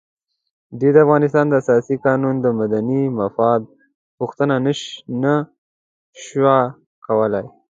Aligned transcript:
دوی 0.79 0.91
د 0.93 0.97
افغانستان 1.05 1.45
د 1.47 1.53
اساسي 1.61 1.95
قانون 2.05 2.35
د 2.41 2.47
مدني 2.59 3.01
مفاد 3.19 3.61
پوښتنه 4.17 4.55
نه 5.25 5.35
شوای 6.25 6.63
کولای. 7.05 7.45